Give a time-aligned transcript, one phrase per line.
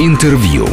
[0.00, 0.66] Интервью.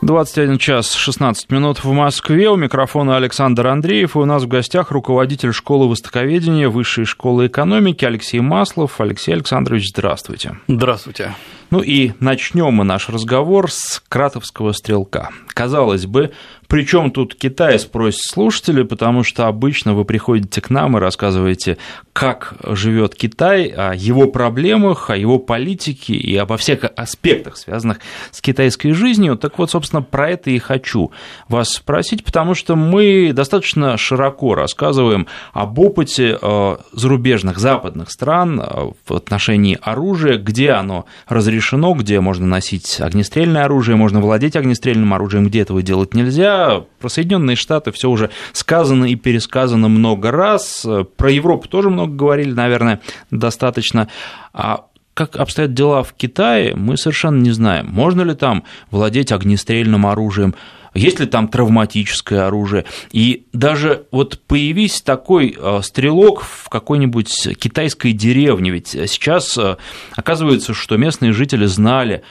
[0.00, 2.48] 21 час 16 минут в Москве.
[2.48, 4.16] У микрофона Александр Андреев.
[4.16, 9.02] И у нас в гостях руководитель школы востоковедения Высшей школы экономики Алексей Маслов.
[9.02, 10.56] Алексей Александрович, здравствуйте.
[10.66, 11.34] Здравствуйте.
[11.70, 15.30] Ну и начнем мы наш разговор с кратовского стрелка.
[15.48, 16.32] Казалось бы,
[16.68, 21.78] причем тут Китай, спросят слушатели, потому что обычно вы приходите к нам и рассказываете,
[22.12, 28.40] как живет Китай, о его проблемах, о его политике и обо всех аспектах, связанных с
[28.40, 29.36] китайской жизнью.
[29.36, 31.12] Так вот, собственно, про это и хочу
[31.48, 38.90] вас спросить, потому что мы достаточно широко рассказываем об опыте э, зарубежных западных стран э,
[39.06, 45.46] в отношении оружия, где оно разрешено, где можно носить огнестрельное оружие, можно владеть огнестрельным оружием,
[45.46, 46.55] где этого делать нельзя.
[46.98, 50.86] Про Соединенные Штаты все уже сказано и пересказано много раз.
[51.16, 54.08] Про Европу тоже много говорили, наверное, достаточно.
[54.52, 57.86] А как обстоят дела в Китае, мы совершенно не знаем.
[57.90, 60.54] Можно ли там владеть огнестрельным оружием,
[60.92, 62.84] есть ли там травматическое оружие.
[63.12, 69.76] И даже вот появись такой э, стрелок в какой-нибудь китайской деревне, ведь сейчас э,
[70.14, 72.22] оказывается, что местные жители знали,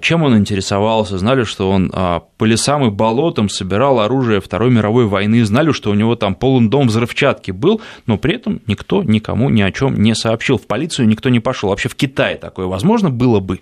[0.00, 5.44] чем он интересовался, знали, что он по лесам и болотам собирал оружие Второй мировой войны,
[5.44, 9.62] знали, что у него там полон дом взрывчатки был, но при этом никто никому ни
[9.62, 10.58] о чем не сообщил.
[10.58, 11.70] В полицию никто не пошел.
[11.70, 13.60] Вообще в Китае такое возможно было бы?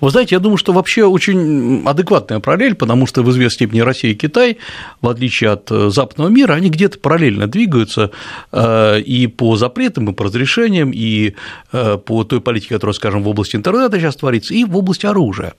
[0.00, 4.12] Вы знаете, я думаю, что вообще очень адекватная параллель, потому что в известной степени Россия
[4.12, 4.58] и Китай,
[5.00, 8.10] в отличие от э, западного мира, они где-то параллельно двигаются
[8.50, 11.34] э, и по запретам, и по разрешениям, и
[11.72, 15.54] э, по той политике, которая, скажем, в области интернета сейчас творится, и в области оружия.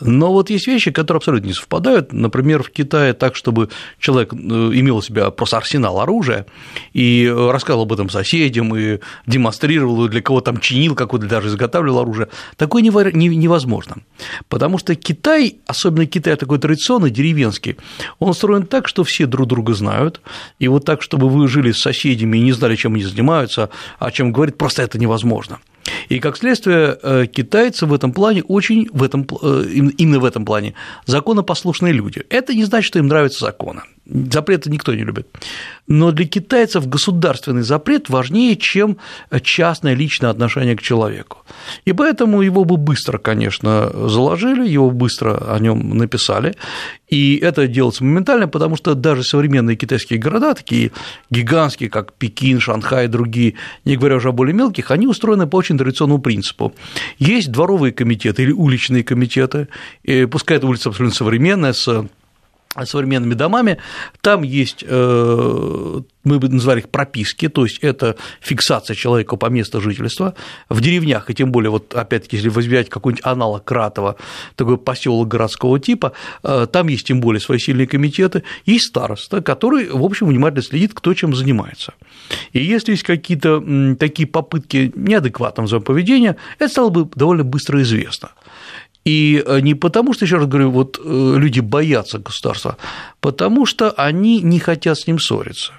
[0.00, 2.12] Но вот есть вещи, которые абсолютно не совпадают.
[2.12, 6.46] Например, в Китае так, чтобы человек имел у себя просто арсенал оружия
[6.92, 12.00] и рассказывал об этом соседям, и демонстрировал, и для кого там чинил, какой-то даже изготавливал
[12.00, 12.90] оружие, такое не
[13.50, 13.96] невозможно.
[14.48, 17.76] Потому что Китай, особенно Китай такой традиционный, деревенский,
[18.18, 20.20] он устроен так, что все друг друга знают,
[20.58, 24.10] и вот так, чтобы вы жили с соседями и не знали, чем они занимаются, о
[24.10, 25.58] чем говорят, просто это невозможно.
[26.08, 29.64] И как следствие, э, китайцы в этом плане очень, в этом, э,
[29.98, 30.74] именно в этом плане,
[31.06, 32.22] законопослушные люди.
[32.30, 33.82] Это не значит, что им нравятся законы.
[34.06, 35.28] Запреты никто не любит.
[35.86, 38.96] Но для китайцев государственный запрет важнее, чем
[39.42, 41.38] частное личное отношение к человеку.
[41.84, 46.56] И поэтому его бы быстро, конечно, заложили, его быстро о нем написали.
[47.08, 50.92] И это делается моментально, потому что даже современные китайские города, такие
[51.30, 55.56] гигантские, как Пекин, Шанхай и другие, не говоря уже о более мелких, они устроены по
[55.56, 56.72] очень традиционному принципу.
[57.18, 59.68] Есть дворовые комитеты или уличные комитеты,
[60.30, 62.06] пускай эта улица абсолютно современная, с
[62.86, 63.78] современными домами,
[64.20, 69.80] там есть, э, мы бы назвали их прописки, то есть это фиксация человека по месту
[69.80, 70.34] жительства.
[70.68, 74.16] В деревнях, и тем более, вот опять-таки, если возьмать какой-нибудь аналог Кратова,
[74.56, 79.90] такой поселок городского типа, э, там есть тем более свои сильные комитеты, есть староста, который,
[79.90, 81.94] в общем, внимательно следит, кто чем занимается.
[82.52, 88.30] И если есть какие-то такие попытки неадекватного поведения, это стало бы довольно быстро известно.
[89.04, 92.76] И э, не потому, что, еще раз говорю, вот э, люди боятся государства,
[93.20, 95.72] потому что они не хотят с ним ссориться.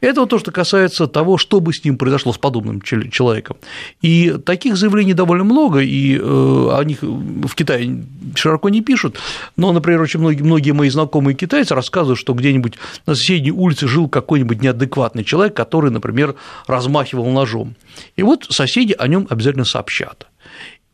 [0.00, 3.56] Это вот то, что касается того, что бы с ним произошло, с подобным человеком.
[4.02, 8.04] И таких заявлений довольно много, и э, о них в Китае
[8.34, 9.18] широко не пишут,
[9.56, 12.74] но, например, очень многие, многие мои знакомые китайцы рассказывают, что где-нибудь
[13.06, 16.34] на соседней улице жил какой-нибудь неадекватный человек, который, например,
[16.66, 17.74] размахивал ножом.
[18.16, 20.26] И вот соседи о нем обязательно сообщат.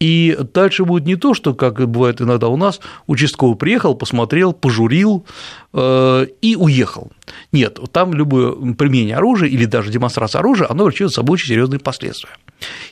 [0.00, 5.26] И дальше будет не то, что, как бывает иногда у нас, участковый приехал, посмотрел, пожурил
[5.74, 7.12] э, и уехал.
[7.52, 11.80] Нет, там любое применение оружия или даже демонстрация оружия, оно влечет за собой очень серьезные
[11.80, 12.30] последствия.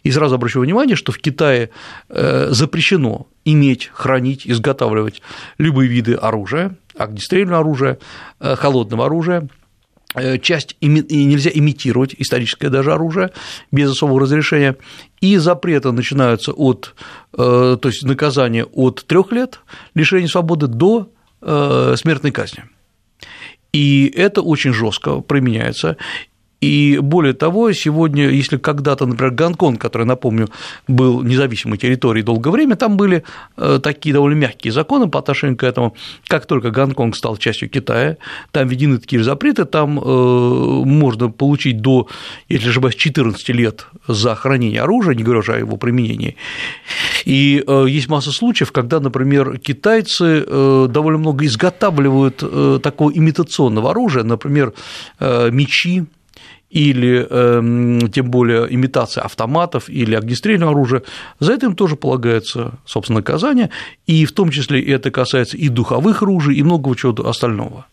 [0.02, 1.70] И сразу обращу внимание, что в Китае
[2.10, 5.22] э, запрещено иметь, хранить, изготавливать
[5.56, 7.98] любые виды оружия, огнестрельного оружия,
[8.38, 9.48] э, холодного оружия,
[10.40, 13.30] часть и нельзя имитировать историческое даже оружие
[13.70, 14.76] без особого разрешения,
[15.20, 16.94] и запреты начинаются от,
[17.34, 19.60] э, то есть наказания от трех лет
[19.94, 21.10] лишения свободы до
[21.42, 22.64] э, смертной казни.
[23.72, 25.98] И это очень жестко применяется.
[26.60, 30.48] И более того, сегодня, если когда-то, например, Гонконг, который, напомню,
[30.88, 33.22] был независимой территорией долгое время, там были
[33.56, 35.94] э, такие довольно мягкие законы по отношению к этому.
[36.26, 38.16] Как только Гонконг стал частью Китая,
[38.50, 42.08] там введены такие запреты, там э, можно получить до,
[42.48, 46.36] если не ошибаюсь, 14 лет за хранение оружия, не говоря уже о его применении.
[47.24, 50.44] И э, есть масса случаев, когда, например, китайцы
[50.88, 54.72] довольно много изготавливают такого имитационного оружия, например,
[55.20, 56.06] мечи,
[56.70, 61.02] или э, тем более имитация автоматов или огнестрельного оружия,
[61.40, 63.70] за это им тоже полагается, собственно, наказание,
[64.06, 67.86] и в том числе это касается и духовых оружий, и многого чего остального.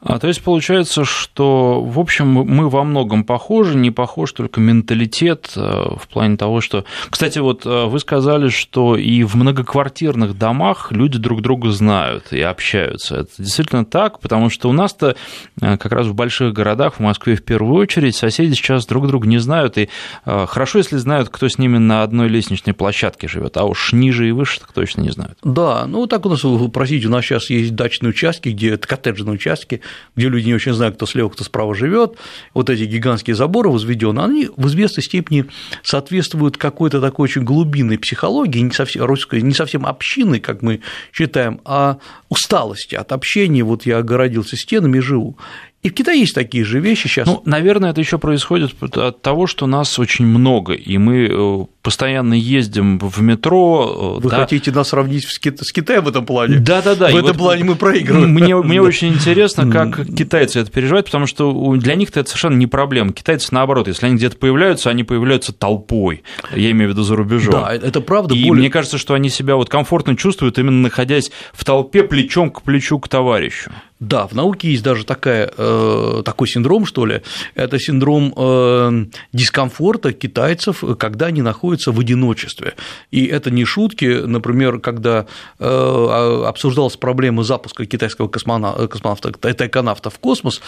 [0.00, 5.52] А, то есть получается, что, в общем, мы во многом похожи, не похож только менталитет
[5.56, 6.84] э, в плане того, что...
[7.10, 12.40] Кстати, вот э, вы сказали, что и в многоквартирных домах люди друг друга знают и
[12.40, 13.16] общаются.
[13.16, 15.16] Это действительно так, потому что у нас-то
[15.60, 19.26] э, как раз в больших городах, в Москве в первую очередь, соседи сейчас друг друга
[19.26, 19.88] не знают, и
[20.24, 24.32] хорошо, если знают, кто с ними на одной лестничной площадке живет, а уж ниже и
[24.32, 25.38] выше так точно не знают.
[25.42, 29.82] Да, ну так у нас, простите, у нас сейчас есть дачные участки, где коттеджные участки,
[30.16, 32.16] где люди не очень знают, кто слева, кто справа живет,
[32.54, 35.46] вот эти гигантские заборы возведены, они в известной степени
[35.82, 40.80] соответствуют какой-то такой очень глубинной психологии, не совсем, русской, не совсем общины, как мы
[41.12, 41.98] считаем, а
[42.28, 45.36] усталости от общения, вот я огородился стенами и живу.
[45.82, 47.26] И в Китае есть такие же вещи сейчас.
[47.26, 52.34] Ну, наверное, это еще происходит от того, что нас очень много, и мы э, постоянно
[52.34, 54.18] ездим в метро.
[54.18, 54.40] Э, Вы да.
[54.40, 55.58] хотите нас сравнить с, Кит...
[55.62, 56.58] с Китаем в этом плане?
[56.58, 57.06] Да, да, да.
[57.06, 58.28] В и этом вот плане мы проигрываем.
[58.28, 62.66] Мне, мне очень интересно, как китайцы это переживают, потому что для них это совершенно не
[62.66, 63.14] проблема.
[63.14, 66.24] Китайцы наоборот, если они где-то появляются, они появляются толпой.
[66.54, 67.52] Я имею в виду за рубежом.
[67.52, 68.34] Да, это правда.
[68.34, 68.60] И более...
[68.60, 72.98] мне кажется, что они себя вот комфортно чувствуют, именно находясь в толпе плечом к плечу
[72.98, 73.70] к товарищу.
[74.00, 77.22] Да, в науке есть даже такая, э, такой синдром, что ли,
[77.56, 82.74] это синдром э, дискомфорта китайцев, когда они находятся в одиночестве.
[83.10, 85.26] И это не шутки, например, когда
[85.58, 89.30] э, обсуждалась проблема запуска китайского космонавта,
[89.66, 90.60] эконавта в космос,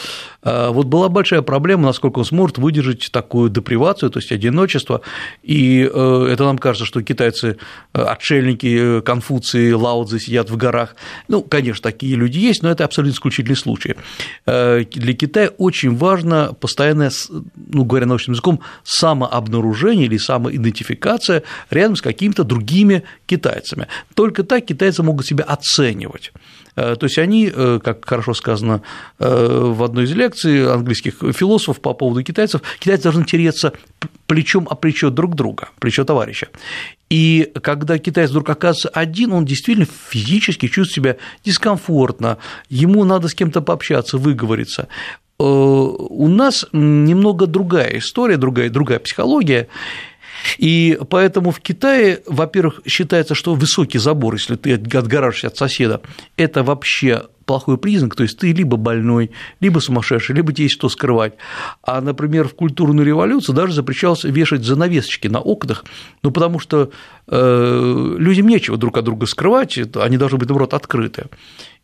[0.43, 5.01] вот была большая проблема, насколько он сможет выдержать такую депривацию, то есть одиночество,
[5.43, 7.57] и это нам кажется, что китайцы
[7.93, 10.95] отшельники, Конфуции, Лаудзы сидят в горах.
[11.29, 13.97] Ну, конечно, такие люди есть, но это абсолютно исключительный случай.
[14.47, 20.90] Э, для Китая очень важно постоянное, ну, говоря научным языком, самообнаружение или самоидентификация
[21.71, 23.89] рядом с какими-то другими китайцами.
[24.15, 26.33] Только так китайцы могут себя оценивать.
[26.77, 28.83] Э, то есть они, э, как хорошо сказано
[29.19, 33.73] в одной из лекций английских философов по поводу китайцев, китайцы должны тереться
[34.27, 36.49] плечом о плечо друг друга, плечо товарища.
[37.11, 42.39] И когда китаец вдруг оказывается один, он действительно физически чувствует себя дискомфортно,
[42.69, 44.87] ему надо с кем-то пообщаться, выговориться.
[45.41, 49.67] Э, у нас немного другая история, другая, другая психология,
[50.59, 56.01] и поэтому в Китае, во-первых, считается, что высокий забор, если ты отгораживаешься от соседа,
[56.37, 60.89] это вообще плохой признак, то есть ты либо больной, либо сумасшедший, либо тебе есть что
[60.89, 61.35] скрывать.
[61.83, 65.85] А, например, в культурную революцию даже запрещалось вешать занавесочки на окнах,
[66.23, 66.93] ну, потому что
[67.27, 71.25] э, людям нечего друг от друга скрывать, они должны быть, наоборот, открыты.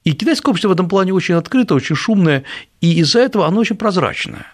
[0.05, 2.44] И китайское общество в этом плане очень открыто, очень шумное,
[2.81, 4.47] и из-за этого оно очень прозрачное.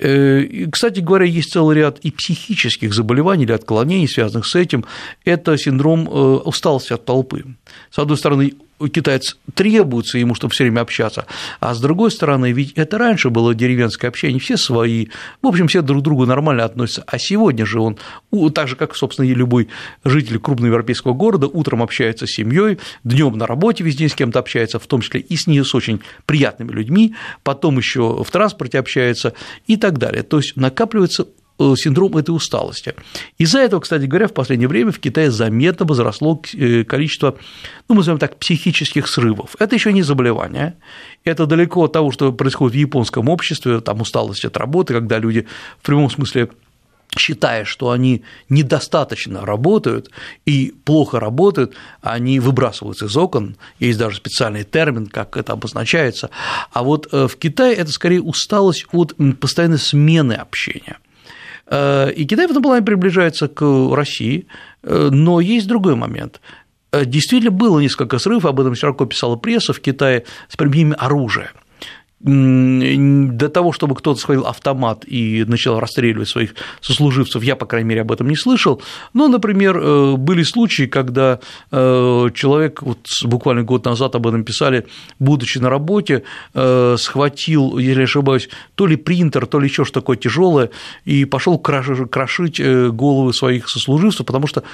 [0.00, 4.84] Э, кстати говоря, есть целый ряд и психических заболеваний или отклонений, связанных с этим.
[5.24, 7.44] Это синдром э, усталости от толпы.
[7.90, 8.54] С одной стороны,
[8.86, 11.26] китаец требуется ему, чтобы все время общаться,
[11.60, 15.08] а с другой стороны, ведь это раньше было деревенское общение, все свои,
[15.42, 17.98] в общем, все друг к другу нормально относятся, а сегодня же он,
[18.54, 19.68] так же, как, собственно, и любой
[20.04, 24.78] житель крупного европейского города, утром общается с семьей, днем на работе везде с кем-то общается,
[24.78, 29.32] в том числе и с не с очень приятными людьми, потом еще в транспорте общается
[29.66, 30.22] и так далее.
[30.22, 31.26] То есть накапливается
[31.58, 32.94] синдром этой усталости.
[33.36, 37.36] Из-за этого, кстати говоря, в последнее время в Китае заметно возросло э, количество,
[37.88, 39.56] ну, мы назовем так, психических срывов.
[39.58, 40.76] Это еще не заболевание,
[41.24, 45.46] это далеко от того, что происходит в японском обществе, там усталость от работы, когда люди
[45.80, 46.48] в прямом смысле
[47.16, 50.10] считая, что они недостаточно работают
[50.44, 56.30] и плохо работают, они выбрасываются из окон, есть даже специальный термин, как это обозначается,
[56.72, 61.07] а вот э, в Китае это скорее усталость от постоянной смены общения– Э,
[61.70, 63.62] и Китай в этом плане приближается к
[63.94, 64.46] России,
[64.82, 66.40] э, но есть другой момент.
[66.92, 71.52] Э, действительно, было несколько срывов, об этом широко писала пресса в Китае с применением оружия
[72.20, 78.00] до того, чтобы кто-то схватил автомат и начал расстреливать своих сослуживцев, я, по крайней мере,
[78.00, 78.82] об этом не слышал.
[79.14, 81.38] Но, например, э, были случаи, когда
[81.70, 84.86] э, человек, вот буквально год назад об этом писали,
[85.20, 90.16] будучи на работе, э, схватил, если ошибаюсь, то ли принтер, то ли еще что такое
[90.16, 90.70] тяжелое,
[91.04, 94.64] и пошел крошить головы своих сослуживцев, потому что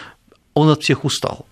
[0.55, 1.47] он от всех устал.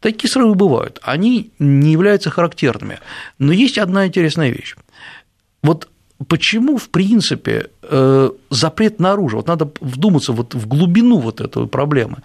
[0.00, 3.00] Такие срывы бывают, они не являются характерными.
[3.38, 4.76] Но есть одна интересная вещь.
[5.66, 5.88] Вот
[6.28, 9.38] почему, в принципе, э, запрет на оружие?
[9.38, 12.18] Вот надо вдуматься вот в глубину вот этой проблемы.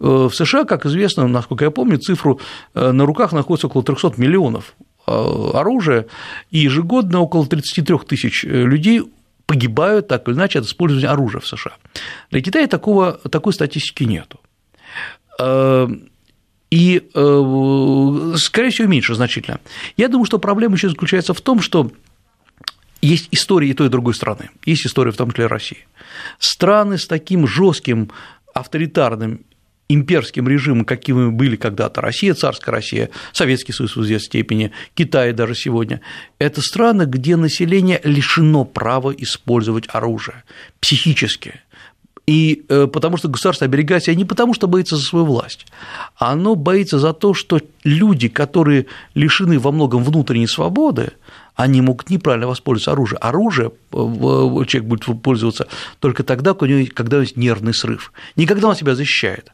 [0.00, 2.40] Э, в США, как известно, насколько я помню, цифру
[2.74, 4.74] э, на руках находится около 300 миллионов
[5.08, 6.06] оружия,
[6.50, 9.02] и ежегодно около 33 тысяч людей
[9.46, 11.76] погибают так или иначе от использования оружия в США.
[12.32, 14.40] Для Китая такого, такой статистики нету.
[16.72, 19.60] И, скорее всего, меньше значительно.
[19.96, 21.92] Я думаю, что проблема еще заключается в том, что
[23.02, 25.86] есть история и той, и другой страны, есть история в том числе России.
[26.38, 28.10] Страны с таким жестким
[28.54, 29.40] авторитарным
[29.88, 35.54] имперским режимом, какими были когда-то Россия, царская Россия, Советский Союз в известной степени, Китай даже
[35.54, 36.00] сегодня,
[36.38, 40.42] это страны, где население лишено права использовать оружие
[40.80, 41.60] психически.
[42.26, 45.66] И э, потому что государство оберегает себя не потому, что боится за свою власть,
[46.16, 51.12] а оно боится за то, что люди, которые лишены во многом внутренней свободы,
[51.56, 53.18] они могут неправильно воспользоваться оружием.
[53.22, 53.96] Оружие э,
[54.66, 55.66] человек будет пользоваться
[55.98, 58.12] только тогда, когда у него нервный срыв.
[58.36, 59.50] Не когда он себя защищает,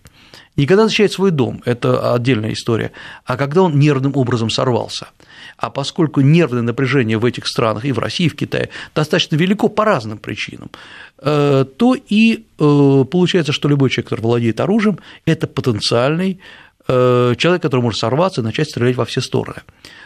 [0.57, 2.91] не когда защищает свой дом, это отдельная история,
[3.25, 5.09] а когда он нервным образом сорвался.
[5.57, 9.69] А поскольку нервное напряжение в этих странах, и в России, и в Китае, достаточно велико
[9.69, 10.71] по разным причинам,
[11.19, 16.41] э, то и э, получается, что любой человек, который владеет оружием, это потенциальный
[16.89, 19.61] человек, который может сорваться и начать стрелять во все стороны.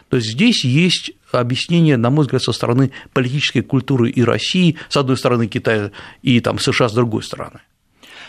[0.08, 4.96] То есть здесь есть объяснение, на мой взгляд, со стороны политической культуры и России, с
[4.96, 5.90] одной стороны Китая,
[6.22, 7.60] и там, США с другой стороны.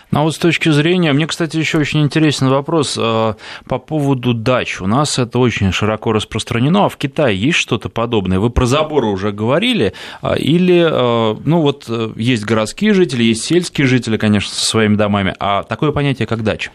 [0.10, 3.34] Ну а вот с точки зрения, мне, кстати, еще очень интересный вопрос э,
[3.68, 4.80] по поводу дач.
[4.80, 8.40] У нас это очень широко распространено, а в Китае есть что-то подобное?
[8.40, 13.44] Вы про заборы уже говорили, а, или, э, ну вот, э, есть городские жители, есть
[13.44, 16.72] сельские жители, конечно, со своими домами, а такое понятие, как дача?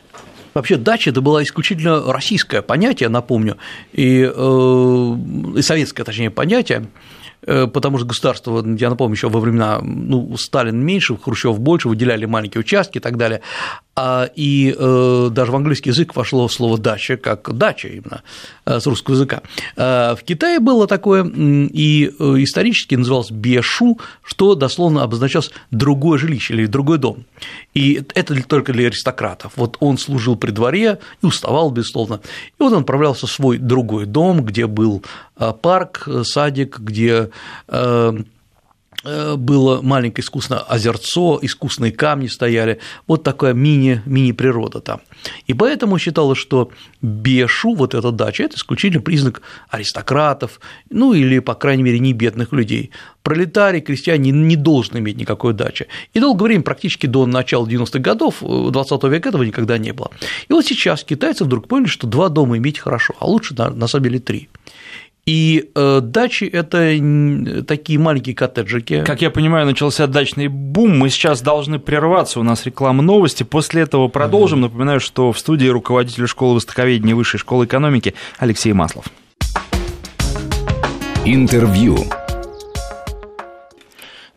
[0.54, 3.56] Вообще дача это было исключительно российское понятие, напомню,
[3.92, 5.16] и, э,
[5.56, 6.86] и советское, точнее, понятие.
[7.44, 12.24] Э, потому что государство, я напомню, еще во времена ну, Сталин меньше, Хрущев больше, выделяли
[12.24, 13.40] маленькие участки и так далее,
[13.94, 18.22] а, и э, даже в английский язык вошло слово «дача» как «дача» именно
[18.64, 19.42] э, с русского языка.
[19.76, 26.98] В Китае было такое, и исторически называлось «бешу», что дословно обозначалось «другое жилище» или «другой
[26.98, 27.24] дом».
[27.74, 29.52] И это только для аристократов.
[29.56, 32.20] Вот он служил при дворе и уставал, безусловно,
[32.58, 35.02] и вот он отправлялся в свой другой дом, где был
[35.60, 37.30] парк, садик, где
[37.68, 38.12] Э,
[39.04, 45.00] было маленькое искусное озерцо, искусные камни стояли, вот такая мини, мини-природа там.
[45.46, 51.54] И поэтому считалось, что Бешу, вот эта дача, это исключительно признак аристократов, ну или, по
[51.54, 52.90] крайней мере, не бедных людей.
[53.22, 55.86] Пролетарий, крестьяне не должны иметь никакой дачи.
[56.12, 60.10] И долгое время, практически до начала 90-х годов 20 века этого никогда не было.
[60.48, 64.04] И вот сейчас китайцы вдруг поняли, что два дома иметь хорошо, а лучше на самом
[64.04, 64.48] деле три.
[65.24, 69.04] И э, дачи– это такие маленькие коттеджики.
[69.04, 70.98] Как я понимаю, начался дачный бум.
[70.98, 72.40] Мы сейчас должны прерваться.
[72.40, 73.44] У нас реклама новости.
[73.44, 74.58] После этого продолжим.
[74.58, 74.62] Mm-hmm.
[74.62, 79.04] Напоминаю, что в студии руководитель школы востоковедения Высшей школы экономики Алексей Маслов.
[81.24, 81.98] Интервью.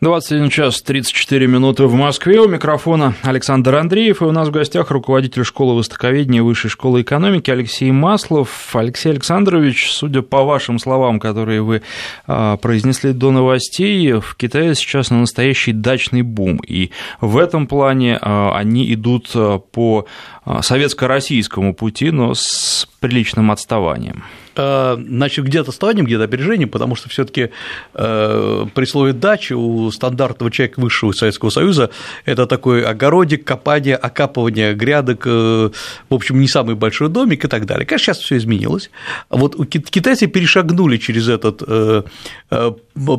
[0.06, 2.38] 21 час 34 минуты в Москве.
[2.38, 4.22] У микрофона Александр Андреев.
[4.22, 8.76] И у нас в гостях руководитель школы востоковедения Высшей школы экономики Алексей Маслов.
[8.76, 11.82] Алексей Александрович, судя по вашим словам, которые вы
[12.28, 16.60] а, произнесли до новостей, в Китае сейчас на настоящий дачный бум.
[16.64, 20.06] И в этом плане а, они идут а, по
[20.44, 24.22] советско-российскому пути, но с приличным отставанием.
[24.56, 27.50] Э, значит, где-то отставанием, где-то опережением, потому что все таки
[27.94, 31.90] э, при слове «дача» у стандартного человека высшего Советского Союза
[32.24, 35.70] это такой огородик, копание, окапывание грядок, э,
[36.08, 37.84] в общем, не самый большой домик и так далее.
[37.84, 38.90] Конечно, сейчас все изменилось.
[39.28, 41.62] Вот китайцы перешагнули через этот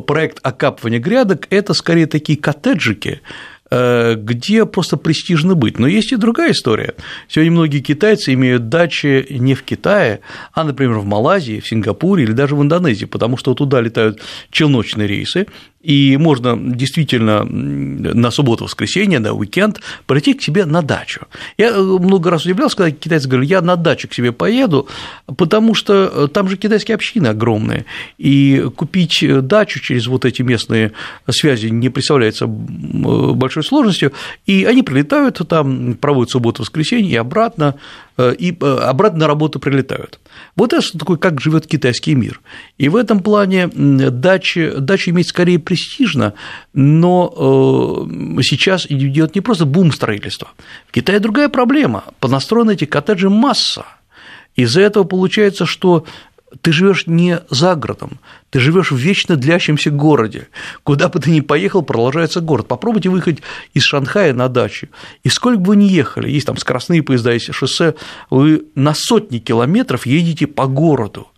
[0.06, 3.20] проект окапывания грядок, это скорее такие коттеджики,
[3.70, 5.78] где просто престижно быть.
[5.78, 6.94] Но есть и другая история.
[7.28, 10.20] Сегодня многие китайцы имеют дачи не в Китае,
[10.52, 15.06] а, например, в Малайзии, в Сингапуре или даже в Индонезии, потому что туда летают челночные
[15.06, 15.46] рейсы,
[15.80, 21.26] и можно действительно на субботу-воскресенье, на уикенд прийти к себе на дачу.
[21.56, 24.88] Я э, много раз удивлялся, когда китайцы говорили, я на дачу к себе поеду,
[25.36, 27.84] потому что э, там же китайские общины огромные,
[28.18, 30.92] и купить дачу через вот эти местные
[31.28, 34.12] связи не представляется большой сложностью,
[34.46, 38.07] и они прилетают там, проводят субботу-воскресенье и обратно, Э,
[38.38, 40.18] и э, обратно на работу прилетают.
[40.56, 42.40] Вот это что такое, как живет китайский мир.
[42.76, 46.34] И в этом плане дача, дача иметь скорее престижно,
[46.72, 50.48] но э, сейчас идет не просто бум строительства.
[50.88, 52.04] В Китае другая проблема.
[52.20, 53.84] Понастроены эти коттеджи масса.
[54.56, 56.04] Из-за этого получается, что
[56.60, 58.18] ты живешь не за городом,
[58.50, 60.48] ты живешь в вечно длящемся городе.
[60.82, 62.68] Куда бы ты ни поехал, продолжается город.
[62.68, 63.38] Попробуйте выехать
[63.74, 64.88] из Шанхая на дачу.
[65.22, 67.94] И сколько бы вы ни ехали, есть там скоростные поезда, есть шоссе,
[68.30, 71.28] вы на сотни километров едете по городу.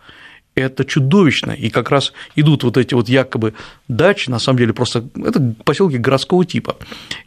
[0.54, 3.54] это чудовищно, и как раз идут вот эти вот якобы
[3.88, 6.76] дачи, на самом деле просто это поселки городского типа,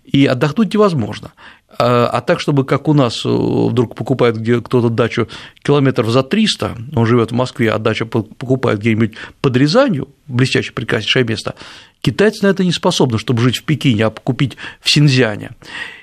[0.04, 1.34] и отдохнуть невозможно.
[1.80, 5.28] А, а так, чтобы как у нас э, вдруг покупает где кто-то дачу
[5.62, 11.26] километров за 300, он живет в Москве, а дача покупает где-нибудь под Рязанью, блестящее, прекраснейшее
[11.26, 11.56] место,
[12.02, 15.52] китайцы на это не способны, чтобы жить в Пекине, а купить в Синьцзяне.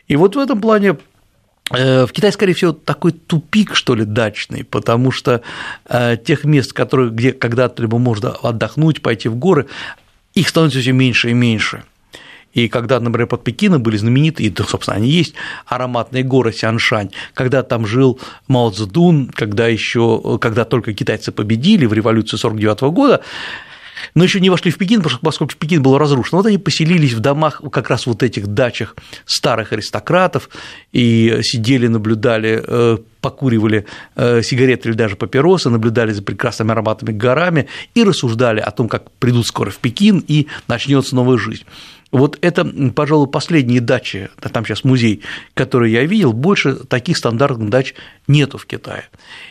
[0.09, 0.97] И вот в этом плане
[1.71, 5.43] э, в Китае, скорее всего, такой тупик, что ли, дачный, потому что
[5.89, 9.67] э, тех мест, которые, где когда-то либо можно отдохнуть, пойти в горы,
[10.35, 11.85] их становится все меньше и меньше.
[12.53, 15.35] И когда, например, под Пекином были знаменитые, и, собственно, они есть,
[15.67, 21.93] ароматные горы Сяншань, когда там жил Мао Цзэдун, когда еще, когда только китайцы победили в
[21.93, 23.23] революцию 49 года,
[24.15, 26.39] но еще не вошли в Пекин, поскольку Пекин был разрушен.
[26.39, 30.49] Вот они поселились в домах, как раз вот этих дачах старых аристократов
[30.93, 37.69] и сидели, наблюдали, э, покуривали э, сигареты или даже папиросы, наблюдали за прекрасными ароматными горами
[37.95, 41.65] и рассуждали о том, как придут скоро в Пекин и начнется новая жизнь.
[42.13, 42.65] Вот это,
[42.95, 45.23] пожалуй, последние дачи, там сейчас музей,
[45.55, 47.95] который я видел, больше таких стандартных дач
[48.27, 49.05] нету в Китае.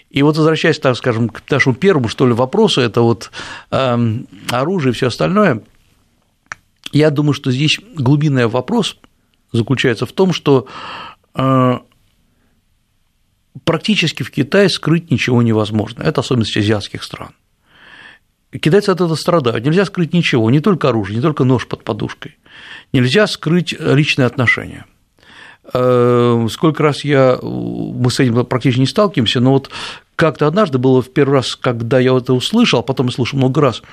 [0.09, 3.31] И вот возвращаясь, так скажем, к нашему первому, что ли, вопросу, это вот
[3.71, 4.17] э,
[4.49, 5.61] оружие и все остальное,
[6.91, 8.97] я думаю, что здесь глубинный вопрос
[9.53, 10.67] заключается в том, что
[11.35, 11.79] э,
[13.63, 16.03] практически в Китае скрыть ничего невозможно.
[16.03, 17.29] Это особенность азиатских стран.
[18.57, 19.63] Китайцы от этого страдают.
[19.63, 22.37] Нельзя скрыть ничего, не только оружие, не только нож под подушкой.
[22.93, 24.85] Нельзя скрыть личные отношения.
[25.71, 29.69] Э, сколько раз я, мы с этим практически не сталкиваемся, но вот
[30.15, 33.61] как-то однажды было в первый раз, когда я это услышал, а потом я слушал много
[33.61, 33.83] раз,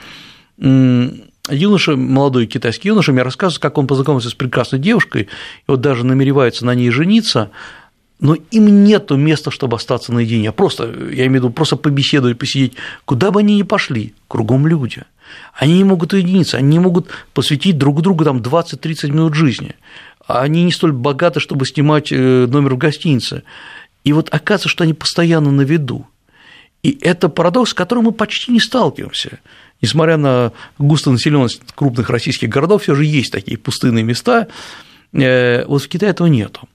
[0.59, 5.29] юноша, молодой китайский юноша мне рассказывает, как он познакомился с прекрасной девушкой, и
[5.67, 7.51] вот даже намеревается на ней жениться,
[8.19, 10.53] но им нету места, чтобы остаться наедине.
[10.53, 12.75] Просто, я имею в виду, просто побеседовать, посидеть.
[13.05, 15.03] Куда бы они ни пошли, кругом люди.
[15.55, 19.75] Они не могут уединиться, они не могут посвятить друг другу там 20-30 минут жизни.
[20.27, 23.43] Они не столь богаты, чтобы снимать э, номер в гостинице.
[24.05, 26.07] И вот оказывается, что они постоянно на виду.
[26.83, 29.41] И это парадокс, с которым мы почти не сталкиваемся.
[29.83, 34.49] Несмотря на густонаселенность крупных российских городов, все же есть такие пустынные места.
[35.13, 36.69] Э, вот в Китае этого нету.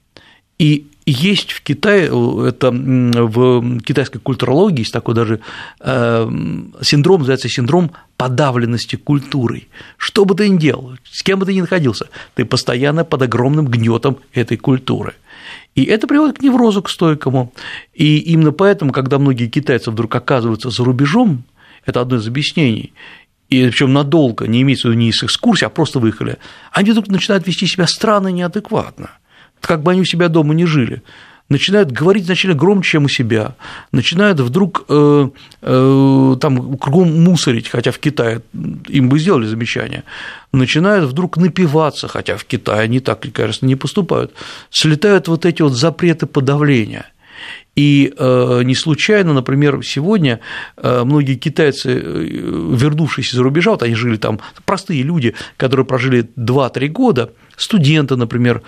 [0.58, 5.40] И есть в Китае, это в китайской культурологии есть такой даже
[5.80, 6.30] э,
[6.80, 9.68] синдром, называется синдром подавленности культурой.
[9.96, 13.66] Что бы ты ни делал, с кем бы ты ни находился, ты постоянно под огромным
[13.66, 15.14] гнетом этой культуры.
[15.74, 17.52] И это приводит к неврозу, к стойкому.
[17.94, 21.42] И именно поэтому, когда многие китайцы вдруг оказываются за рубежом,
[21.84, 22.92] это одно из объяснений,
[23.48, 26.38] и причем надолго, не имеется в виду не с экскурсии, а просто выехали,
[26.70, 29.10] они вдруг начинают вести себя странно и неадекватно
[29.62, 31.02] как бы они у себя дома не жили,
[31.48, 33.54] начинают говорить значительно громче, чем у себя,
[33.92, 35.28] начинают вдруг э,
[35.62, 38.42] э, там кругом мусорить, хотя в Китае
[38.88, 40.04] им бы сделали замечание,
[40.52, 44.34] начинают вдруг напиваться, хотя в Китае они так, кажется, не поступают,
[44.70, 47.06] слетают вот эти вот запреты подавления.
[47.74, 50.40] И э, не случайно, например, сегодня
[50.76, 56.28] э, многие китайцы, э, вернувшиеся за рубежа, вот они жили там, простые люди, которые прожили
[56.36, 58.62] 2-3 года, студенты, например,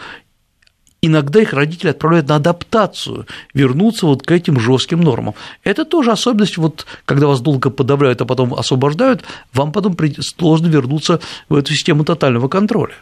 [1.06, 5.34] иногда их родители отправляют на адаптацию, вернуться вот к этим жестким нормам.
[5.62, 11.20] Это тоже особенность, вот, когда вас долго подавляют, а потом освобождают, вам потом сложно вернуться
[11.48, 12.94] в эту систему тотального контроля.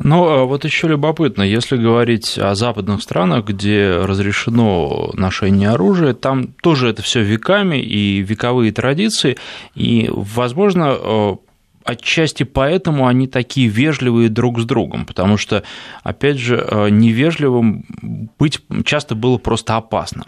[0.00, 6.88] Ну, вот еще любопытно, если говорить о западных странах, где разрешено ношение оружия, там тоже
[6.88, 9.36] это все веками и вековые традиции,
[9.76, 11.36] и, возможно, э,
[11.84, 15.62] отчасти поэтому они такие вежливые друг с другом, потому что,
[16.02, 17.84] опять же, э, невежливым
[18.38, 20.24] быть часто было просто опасно.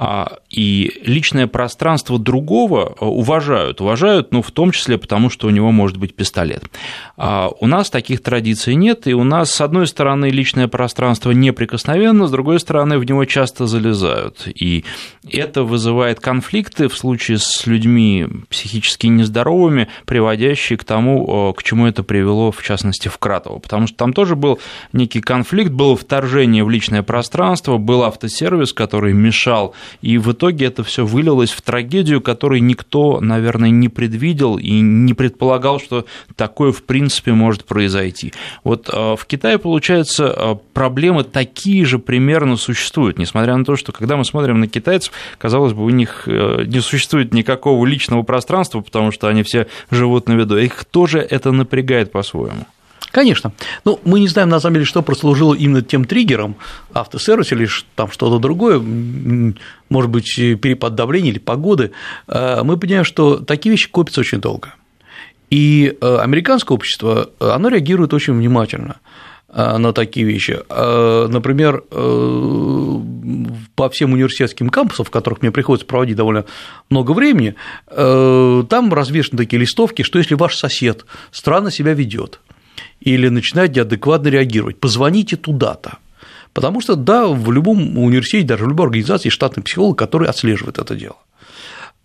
[0.00, 3.80] А, и личное пространство другого э, уважают.
[3.80, 6.70] Уважают, ну, в том числе потому, что у него может быть пистолет.
[7.16, 12.28] А у нас таких традиций нет, и у нас, с одной стороны, личное пространство неприкосновенно,
[12.28, 14.46] с другой стороны, в него часто залезают.
[14.46, 14.84] И
[15.28, 21.86] это вызывает конфликты в случае с людьми психически нездоровыми, приводящие к тому, э, к чему
[21.86, 23.58] это привело, в частности, в Кратово.
[23.58, 24.58] Потому что там тоже был
[24.92, 30.82] некий конфликт, было вторжение в личное пространство, был автосервис, который мешал и в итоге это
[30.82, 36.82] все вылилось в трагедию, которую никто, наверное, не предвидел и не предполагал, что такое в
[36.82, 38.32] принципе может произойти.
[38.64, 43.92] Вот э, в Китае, получается, э, проблемы такие же примерно существуют, несмотря на то, что
[43.92, 49.12] когда мы смотрим на китайцев, казалось бы, у них не существует никакого личного пространства, потому
[49.12, 50.56] что они все живут на виду.
[50.56, 52.66] Их тоже это напрягает по-своему.
[53.10, 53.52] Конечно.
[53.84, 56.56] Ну, мы не знаем, на самом деле, что прослужило именно тем триггером,
[56.92, 58.80] автосервис или там что-то другое,
[59.88, 61.92] может быть, перепад давления или погоды.
[62.26, 64.74] Э, мы понимаем, что такие вещи копятся очень долго.
[65.50, 68.96] И э, американское общество, э, оно реагирует очень внимательно
[69.58, 70.60] на такие вещи.
[70.68, 71.82] Например,
[73.74, 76.44] по всем университетским кампусам, в которых мне приходится проводить довольно
[76.90, 77.56] много времени,
[77.88, 82.40] там развешаны такие листовки, что если ваш сосед странно себя ведет,
[83.00, 85.98] или начинает неадекватно реагировать, позвоните туда-то.
[86.52, 90.94] Потому что, да, в любом университете, даже в любой организации штатный психолог, который отслеживает это
[90.94, 91.16] дело.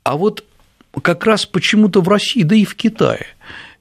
[0.03, 0.43] А вот
[1.01, 3.25] как раз почему-то в России, да и в Китае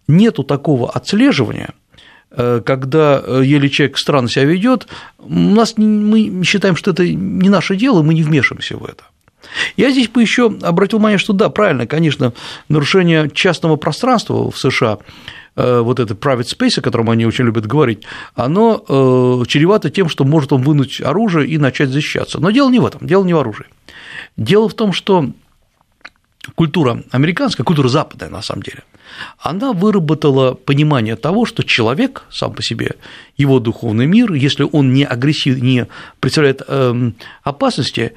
[0.08, 1.81] нету такого отслеживания, э,
[2.64, 4.86] когда э, еле человек странно себя ведет,
[5.18, 9.04] у нас мы считаем, что это не наше дело, мы не вмешиваемся в это.
[9.76, 12.32] Я здесь бы еще обратил внимание, что да, правильно, конечно,
[12.68, 14.98] нарушение частного пространства в США
[15.54, 20.08] Э, вот это private space, о котором они очень любят говорить, оно э, чревато тем,
[20.08, 22.40] что может он вынуть оружие и начать защищаться.
[22.40, 23.66] Но дело не в этом, дело не в оружии.
[24.36, 25.30] Дело в том, что
[26.54, 28.82] культура американская, культура западная на самом деле,
[29.38, 32.96] она выработала понимание того, что человек сам по себе,
[33.36, 35.86] его духовный мир, если он не агрессив, не
[36.20, 38.12] представляет эм, опасности,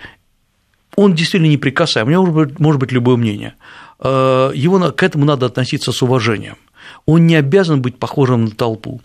[0.96, 3.54] он действительно неприкасаем, у него может быть, может быть любое мнение.
[4.00, 6.58] Э, его, к этому надо относиться с уважением.
[7.06, 9.02] Он не обязан быть похожим на толпу,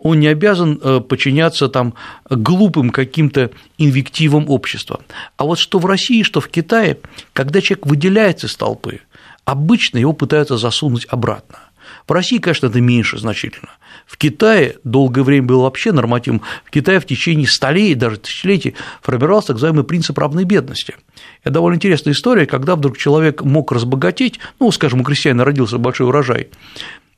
[0.00, 1.94] он не обязан э, подчиняться там
[2.28, 5.00] глупым каким-то инвективам общества.
[5.36, 6.98] А вот что в России, что в Китае,
[7.32, 9.00] когда человек выделяется из толпы,
[9.44, 11.58] обычно его пытаются засунуть обратно.
[12.06, 13.70] В России, конечно, это меньше значительно.
[14.06, 16.42] В Китае долгое время был вообще нормативом.
[16.64, 20.96] В Китае в течение столетий, даже тысячелетий формировался так называемый принцип равной бедности.
[21.42, 26.08] Это довольно интересная история, когда вдруг человек мог разбогатеть, ну, скажем, у крестьянина родился большой
[26.08, 26.48] урожай,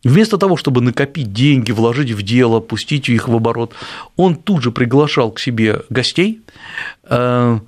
[0.04, 3.74] Вместо того, чтобы накопить деньги, вложить в дело, пустить их в оборот,
[4.16, 6.40] он тут же приглашал к себе гостей,
[7.04, 7.58] э,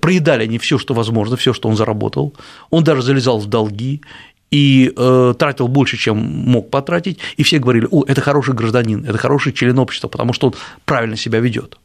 [0.00, 2.34] проедали они все, что возможно, все, что он заработал,
[2.70, 4.02] он даже залезал в долги
[4.50, 9.16] и э, тратил больше, чем мог потратить, и все говорили, о, это хороший гражданин, это
[9.16, 10.54] хороший член общества, потому что он
[10.84, 11.78] правильно себя ведет.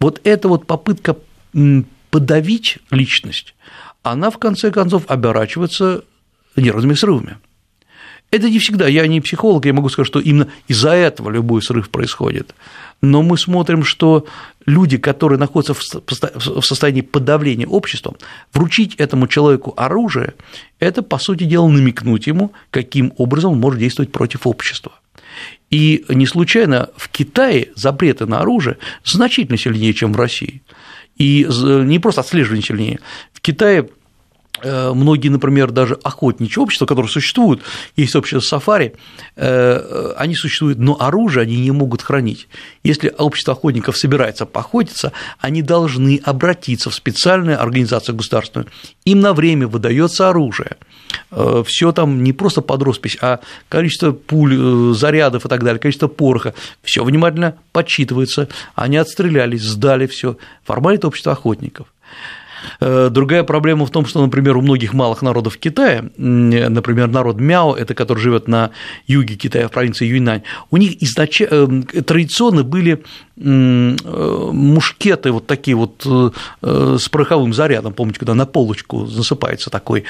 [0.00, 1.16] Вот эта вот попытка
[2.10, 3.54] подавить личность,
[4.02, 6.04] она в конце концов оборачивается
[6.56, 7.36] нервными срывами.
[8.30, 11.90] Это не всегда, я не психолог, я могу сказать, что именно из-за этого любой срыв
[11.90, 12.54] происходит.
[13.00, 14.26] Но мы смотрим, что
[14.64, 18.16] люди, которые находятся в состоянии подавления обществом,
[18.52, 20.34] вручить этому человеку оружие–
[20.80, 24.92] это, по сути дела, намекнуть ему, каким образом он может действовать против общества.
[25.70, 30.62] И не случайно в Китае запреты на оружие значительно сильнее, чем в России.
[31.16, 33.00] И не просто отслеживание сильнее.
[33.32, 33.88] В Китае
[34.62, 37.62] многие, например, даже охотничьи общества, которые существуют,
[37.96, 38.94] есть общество сафари,
[39.36, 42.48] э, они существуют, но оружие они не могут хранить.
[42.82, 48.68] Если общество охотников собирается поохотиться, они должны обратиться в специальную организацию государственную.
[49.04, 50.76] Им на время выдается оружие.
[51.30, 56.08] Э, Все там не просто под роспись, а количество пуль, зарядов и так далее, количество
[56.08, 58.48] пороха, все внимательно подсчитывается.
[58.74, 60.36] Они отстрелялись, сдали все.
[60.64, 61.88] Формально это общество охотников.
[62.80, 67.74] Э, другая проблема в том, что, например, у многих малых народов Китая, например, народ Мяо,
[67.74, 68.70] это который живет на
[69.06, 71.40] юге Китая, в провинции Юньнань, у них изнач...
[71.42, 71.66] Э,
[72.06, 73.02] традиционно были
[73.36, 76.06] э, мушкеты вот такие вот
[76.62, 80.04] с пороховым зарядом, помните, когда на полочку засыпается такой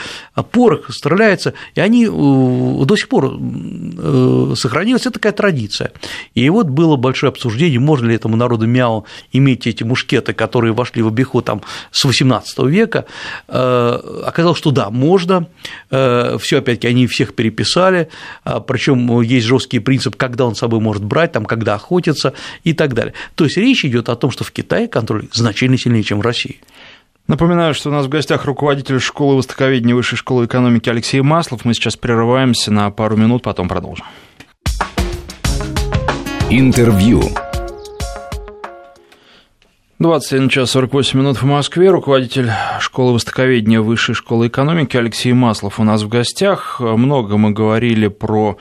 [0.52, 3.38] порох, стреляется, и они до сих пор
[4.56, 5.92] сохранилась, это такая традиция.
[6.34, 11.02] И вот было большое обсуждение, можно ли этому народу Мяо иметь эти мушкеты, которые вошли
[11.02, 13.06] в обиход там с 18 века,
[13.48, 15.48] э, оказалось, что да, можно,
[15.90, 18.08] э, все опять-таки они всех переписали,
[18.44, 22.32] а, причем есть жесткий принцип, когда он с собой может брать, там, когда охотиться
[22.64, 23.14] и так далее.
[23.34, 26.60] То есть речь идет о том, что в Китае контроль значительно сильнее, чем в России.
[27.28, 31.64] Напоминаю, что у нас в гостях руководитель школы востоковедения Высшей школы экономики Алексей Маслов.
[31.64, 34.06] Мы сейчас прерываемся на пару минут, потом продолжим.
[36.48, 37.22] Интервью.
[39.98, 41.88] 21 час 48 минут в Москве.
[41.88, 46.80] Руководитель школы востоковедения Высшей школы экономики Алексей Маслов у нас в гостях.
[46.80, 48.58] Много мы говорили про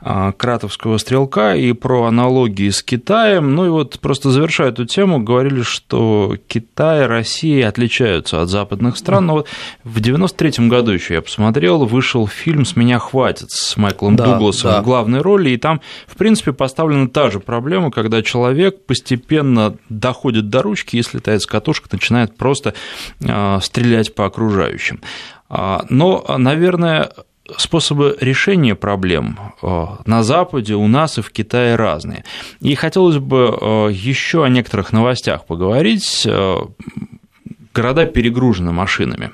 [0.00, 3.54] а, кратовского стрелка и про аналогии с Китаем.
[3.54, 8.96] Ну и вот просто завершая эту тему, говорили, что Китай и Россия отличаются от западных
[8.96, 9.26] стран.
[9.26, 9.48] Но вот
[9.84, 14.70] в 93 году еще я посмотрел, вышел фильм «С меня хватит» с Майклом да, Дугласом
[14.70, 14.80] да.
[14.80, 20.48] в главной роли, и там, в принципе, поставлена та же проблема, когда человек постепенно доходит
[20.48, 22.74] до ручки, и слетает с катушек, начинает просто
[23.26, 25.00] а, стрелять по окружающим.
[25.48, 27.10] А, но, наверное,
[27.56, 32.24] способы решения проблем э, на Западе, у нас и в Китае разные.
[32.60, 36.28] И хотелось бы еще о некоторых новостях поговорить.
[37.72, 39.32] Города перегружены машинами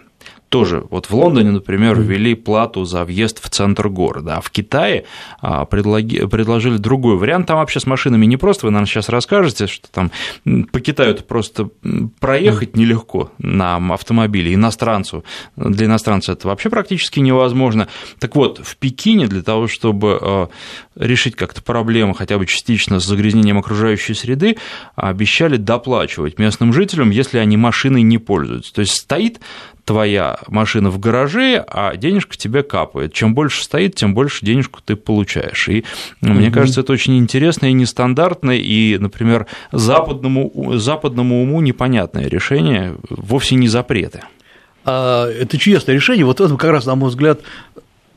[0.54, 5.04] тоже, вот в Лондоне, например, ввели плату за въезд в центр города, а в Китае
[5.40, 7.48] а, предложили другой вариант.
[7.48, 10.12] Там вообще с машинами не просто, вы, наверное, сейчас расскажете, что там
[10.70, 11.70] по Китаю просто
[12.20, 15.24] проехать нелегко на автомобиле иностранцу.
[15.56, 17.88] Для иностранца это вообще практически невозможно.
[18.20, 20.48] Так вот, в Пекине для того, чтобы а,
[20.94, 24.56] решить как-то проблему хотя бы частично с загрязнением окружающей среды,
[24.94, 28.72] обещали доплачивать местным жителям, если они машиной не пользуются.
[28.72, 29.40] То есть стоит
[29.84, 33.12] твоя машина в гараже, а денежка тебе капает.
[33.12, 35.68] Чем больше стоит, тем больше денежку ты получаешь.
[35.68, 35.84] И
[36.20, 42.96] ну, мне кажется, это очень интересно и нестандартно, и, например, западному, западному уму непонятное решение,
[43.10, 44.22] вовсе не запреты.
[44.84, 46.24] А, это чудесное решение.
[46.24, 47.40] Вот это как раз, на мой взгляд,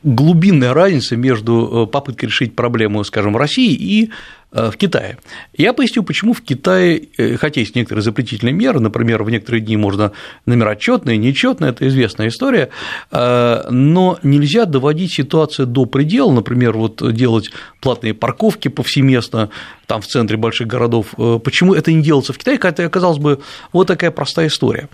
[0.02, 4.10] глубинная разница между э, попыткой решить проблему, скажем, в России и
[4.50, 5.18] в Китае.
[5.52, 9.76] Я поясню, почему в Китае, э, хотя есть некоторые запретительные меры, например, в некоторые дни
[9.76, 10.12] можно
[10.46, 12.70] номера четные, нечетные, это известная история,
[13.10, 17.50] э, но нельзя доводить ситуацию до предела, например, вот делать
[17.82, 19.50] платные парковки повсеместно,
[19.86, 21.14] там в центре больших городов.
[21.44, 23.40] Почему это не делается в Китае, хотя, казалось бы,
[23.72, 24.88] вот такая простая история.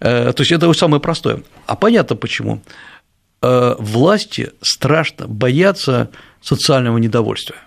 [0.00, 1.42] То есть это самое простое.
[1.66, 2.60] А понятно почему.
[3.40, 6.10] Власти страшно боятся
[6.42, 7.58] социального недовольствия.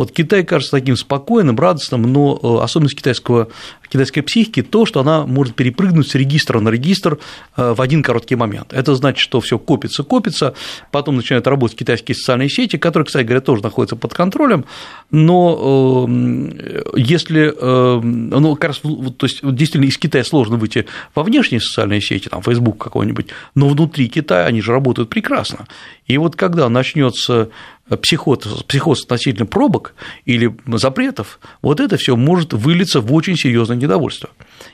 [0.00, 3.48] Вот Китай кажется таким спокойным, радостным, но э, особенность китайского,
[3.86, 7.18] китайской психики то, что она может перепрыгнуть с регистра на регистр
[7.58, 8.72] э, в один короткий момент.
[8.72, 10.54] Это значит, что все копится, копится,
[10.90, 14.64] потом начинают работать китайские социальные сети, которые, кстати говоря, тоже находятся под контролем,
[15.10, 21.60] но э, если, ну, как раз, то есть действительно из Китая сложно выйти во внешние
[21.60, 25.66] социальные сети, там, Facebook какой-нибудь, но внутри Китая они же работают прекрасно.
[26.06, 27.50] И вот когда начнется
[27.96, 34.30] психоз, психоз относительно пробок или запретов, вот это все может вылиться в очень серьезное недовольство.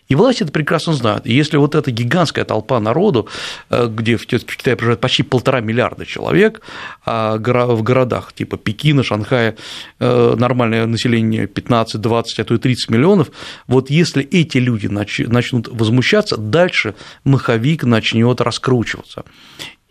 [0.09, 1.27] И власти это прекрасно знают.
[1.27, 3.29] И если вот эта гигантская толпа народу,
[3.71, 6.61] э, где в Китае проживает почти полтора миллиарда человек,
[7.05, 9.57] а в городах типа Пекина, Шанхая
[9.99, 13.31] э, нормальное население 15, 20, а то и 30 миллионов,
[13.67, 19.25] вот если эти люди начнут возмущаться, дальше маховик начнет раскручиваться.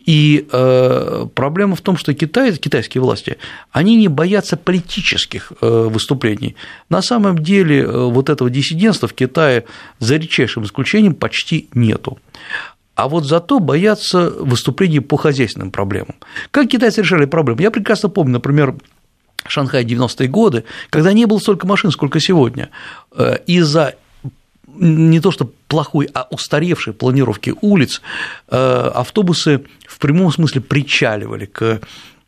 [0.06, 3.36] И э, проблема в том, что Китай, китайские власти,
[3.72, 6.54] они не боятся политических э, выступлений.
[6.88, 9.64] На самом деле э, вот этого диссидентства в Китае
[9.98, 12.18] за редчайшим исключением почти нету.
[12.94, 16.14] А вот зато боятся выступлений по хозяйственным проблемам.
[16.52, 17.62] Как китайцы решали проблемы?
[17.62, 18.76] Я прекрасно помню, например,
[19.48, 22.70] Шанхай 90-е годы, когда не было столько машин, сколько сегодня.
[23.46, 23.94] Из-за
[24.78, 28.00] не то что плохой, а устаревшей планировки улиц,
[28.48, 31.80] э, автобусы в прямом смысле причаливали к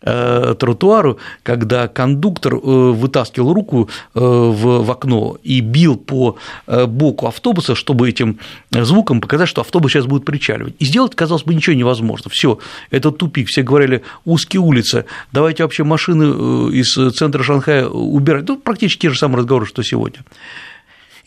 [0.03, 8.09] э, тротуару, когда кондуктор э, вытаскивал руку в окно и бил по боку автобуса, чтобы
[8.09, 8.39] этим
[8.71, 10.75] звуком показать, что автобус сейчас будет причаливать.
[10.79, 12.31] И сделать, казалось бы, ничего невозможно.
[12.31, 12.59] Все,
[12.91, 13.49] это тупик.
[13.49, 18.49] Все говорили, узкие улицы, давайте вообще машины из центра Шанхая убирать.
[18.49, 20.25] Ну, практически те же самые разговоры, что сегодня.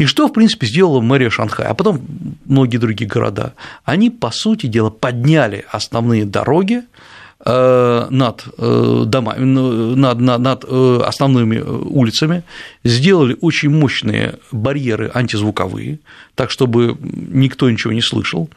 [0.02, 2.02] И что, в принципе, сделала мэрия Шанхая, а потом
[2.46, 3.54] многие другие города?
[3.84, 6.82] Они, по сути дела, подняли основные дороги,
[7.45, 12.43] над, э, домами, над, над, над э, основными улицами,
[12.84, 15.99] сделали очень мощные барьеры антизвуковые,
[16.36, 18.49] так, чтобы никто ничего не слышал.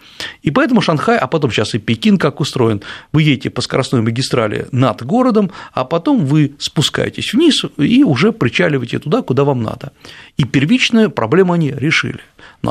[0.43, 4.67] И поэтому Шанхай, а потом сейчас и Пекин как устроен, вы едете по скоростной магистрали
[4.73, 9.93] над городом, а потом вы спускаетесь вниз и уже причаливаете туда, куда вам надо.
[10.37, 12.21] И первичную проблему они решили.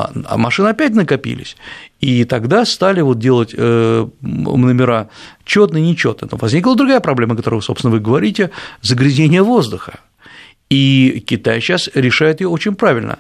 [0.02, 1.56] А машины опять накопились.
[2.00, 5.10] И тогда стали вот делать э, номера
[5.46, 6.30] четные, нечетные.
[6.32, 8.50] Но возникла другая проблема, о которой, собственно, вы говорите–
[8.82, 10.00] загрязнение воздуха.
[10.70, 13.20] И Китай сейчас решает ее очень правильно.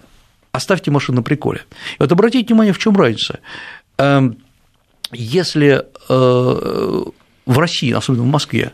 [0.52, 1.62] Оставьте машину на приколе.
[1.94, 3.40] И вот обратите внимание, в чем разница.
[3.98, 4.38] Эм,
[5.12, 7.04] если э,
[7.46, 8.72] в России, особенно в Москве,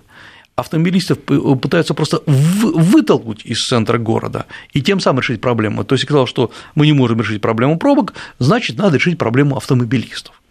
[0.60, 5.84] автомобилистов пытаются просто вытолкнуть из центра города и тем самым решить проблему.
[5.84, 10.42] То есть сказал, что мы не можем решить проблему пробок, значит, надо решить проблему автомобилистов.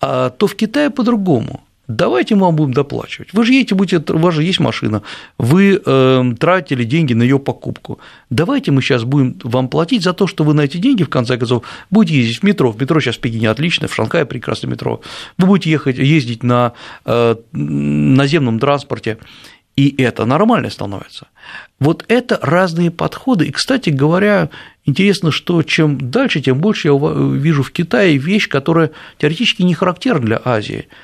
[0.00, 3.32] А то в Китае по-другому давайте мы вам будем доплачивать.
[3.32, 5.02] Вы же едете, будете, у вас же есть машина,
[5.38, 7.98] вы э, тратили деньги на ее покупку.
[8.30, 11.38] Давайте мы сейчас будем вам платить за то, что вы на эти деньги, в конце
[11.38, 12.70] концов, будете ездить в метро.
[12.70, 15.00] В метро сейчас в Пекине отлично, в Шанхае прекрасное метро.
[15.38, 16.74] Вы будете ехать, ездить на
[17.04, 19.18] э, наземном транспорте,
[19.74, 21.28] и это нормально становится.
[21.80, 23.46] Вот это разные подходы.
[23.46, 24.50] И, кстати говоря,
[24.84, 30.26] интересно, что чем дальше, тем больше я вижу в Китае вещь, которая теоретически не характерна
[30.26, 30.88] для Азии–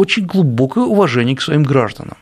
[0.00, 2.16] очень глубокое уважение к своим гражданам.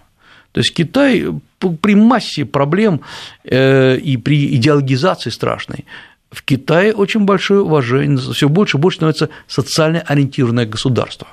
[0.53, 1.27] То есть Китай
[1.59, 3.01] при массе проблем
[3.45, 5.85] э, и при идеологизации страшной
[6.31, 11.29] в Китае очень большое уважение, все больше и больше становится социально ориентированное государство.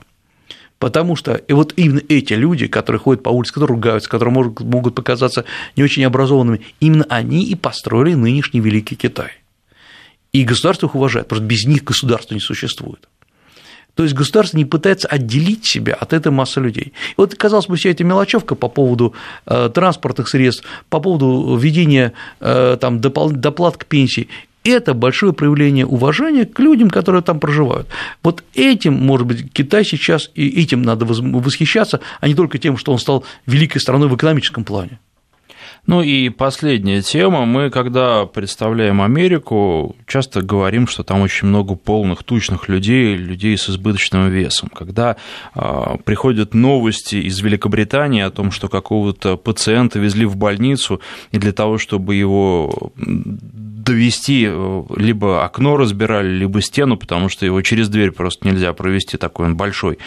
[0.80, 4.60] Потому что и вот именно эти люди, которые ходят по улице, которые ругаются, которые могут,
[4.62, 9.32] могут показаться не очень образованными, именно они и построили нынешний Великий Китай.
[10.34, 13.08] И государство их уважает, просто без них государство не существует.
[13.96, 16.94] То есть государство не пытается отделить себя от этой массы людей.
[17.12, 19.14] И вот, казалось бы, вся эта мелочевка по поводу
[19.46, 24.28] э, транспортных средств, по поводу введения э, там, доплат к пенсии,
[24.66, 27.88] это большое проявление уважения к людям, которые там проживают.
[28.24, 32.92] Вот этим, может быть, Китай сейчас, и этим надо восхищаться, а не только тем, что
[32.92, 35.00] он стал великой страной в экономическом плане.
[35.88, 37.46] Ну и последняя тема.
[37.46, 43.70] Мы, когда представляем Америку, часто говорим, что там очень много полных, тучных людей, людей с
[43.70, 44.70] избыточным весом.
[44.70, 45.16] Когда
[45.54, 51.52] э, приходят новости из Великобритании о том, что какого-то пациента везли в больницу, и для
[51.52, 52.92] того, чтобы его
[53.86, 59.18] довести, э, либо окно разбирали, либо стену, потому что его через дверь просто нельзя провести,
[59.18, 60.00] такой он большой.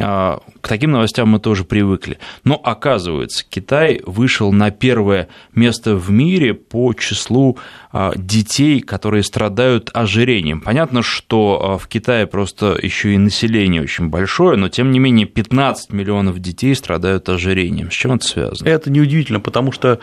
[0.00, 2.18] А, к таким новостям мы тоже привыкли.
[2.42, 5.19] Но оказывается, Китай вышел на первое
[5.54, 7.58] место в мире по числу
[7.92, 10.60] а, детей, которые страдают ожирением.
[10.60, 15.26] Понятно, что а, в Китае просто еще и население очень большое, но тем не менее
[15.26, 17.90] 15 миллионов детей страдают ожирением.
[17.90, 18.68] С чем это связано?
[18.68, 19.98] Это неудивительно, потому что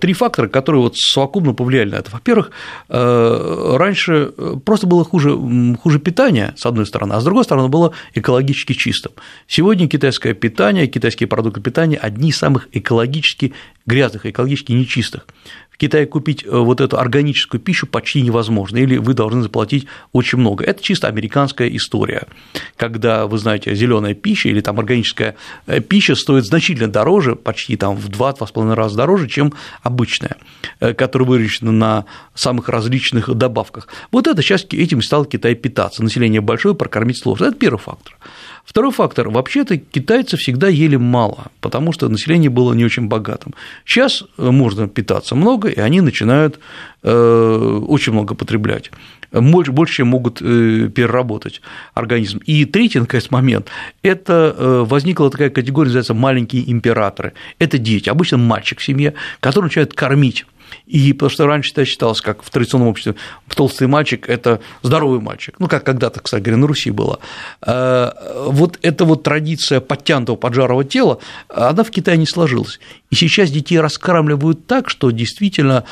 [0.00, 2.10] три фактора, которые вот совокупно повлияли на это.
[2.10, 2.50] Во-первых,
[2.88, 5.36] э, раньше э, просто было хуже,
[5.82, 9.12] хуже питание, с одной стороны, а с другой стороны, было экологически чистым.
[9.46, 13.52] Сегодня китайское питание, китайские продукты питания– одни из самых экологически
[13.86, 15.26] грязных, экологически нечистых.
[15.74, 20.38] В Китае купить э, вот эту органическую пищу почти невозможно, или вы должны заплатить очень
[20.38, 20.64] много.
[20.64, 22.28] Это чисто американская история,
[22.76, 25.34] когда, вы знаете, зеленая пища или там органическая
[25.66, 30.36] э, пища стоит значительно дороже, почти там в 2-2,5 раза дороже, чем обычная,
[30.78, 33.88] э, которая выращена на самых различных добавках.
[34.12, 36.04] Вот это сейчас этим стал Китай питаться.
[36.04, 37.46] Население большое, прокормить сложно.
[37.46, 38.16] Это первый фактор.
[38.64, 39.28] Второй фактор.
[39.28, 43.54] Вообще-то китайцы всегда ели мало, потому что население было не очень богатым.
[43.84, 46.58] Сейчас э, можно питаться много, и они начинают
[47.02, 48.90] э, очень много потреблять
[49.32, 51.60] больше, чем могут э, переработать
[51.92, 52.38] организм.
[52.46, 53.68] И третий, наконец, момент–
[54.02, 57.32] это возникла такая категория, называется маленькие императоры.
[57.58, 60.46] Это дети, обычно мальчик в семье, который начинает кормить
[60.86, 63.14] и потому что раньше это считалось, как в традиционном обществе,
[63.54, 67.20] толстый мальчик– это здоровый мальчик, ну, как когда-то, кстати говоря, на Руси было.
[67.66, 68.10] Э,
[68.46, 72.80] вот эта вот традиция подтянутого поджарого тела, она в Китае не сложилась.
[73.10, 75.84] И сейчас детей раскармливают так, что действительно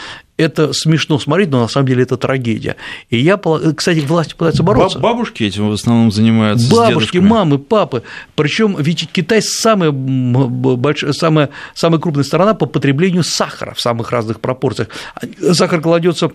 [0.42, 2.76] это смешно смотреть, но на самом деле это трагедия.
[3.08, 3.40] И я,
[3.76, 4.98] кстати, власти пытаются бороться.
[4.98, 6.70] Бабушки этим в основном занимаются.
[6.74, 8.02] Бабушки, мамы, папы.
[8.34, 14.40] Причем ведь Китай самая, большая, самая, самая крупная страна по потреблению сахара в самых разных
[14.40, 14.88] пропорциях.
[15.52, 16.30] Сахар кладется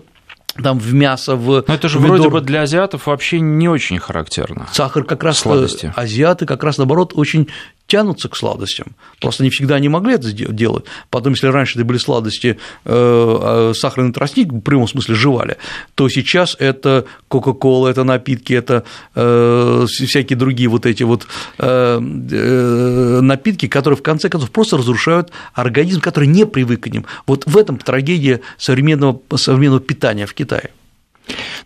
[0.62, 2.18] там в мясо, в Но это же помидор.
[2.18, 4.66] вроде бы для азиатов вообще не очень характерно.
[4.72, 5.92] Сахар как раз сладости.
[5.94, 7.48] Азиаты как раз наоборот очень
[7.88, 8.94] тянутся к сладостям.
[9.20, 10.84] Просто не всегда они могли это делать.
[11.10, 15.56] Потом, если раньше это были сладости, э, а сахарный тростник в прямом смысле жевали,
[15.94, 21.26] то сейчас это Кока-Кола, это напитки, это э, всякие другие вот эти вот
[21.58, 27.06] э, напитки, которые в конце концов просто разрушают организм, который не привык к ним.
[27.26, 30.70] Вот в этом трагедия современного, современного питания в Китае.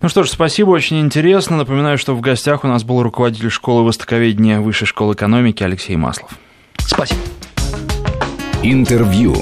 [0.00, 1.56] Ну что ж, спасибо, очень интересно.
[1.56, 6.30] Напоминаю, что в гостях у нас был руководитель школы востоковедения Высшей школы экономики Алексей Маслов.
[6.78, 7.20] Спасибо.
[8.62, 9.34] Интервью.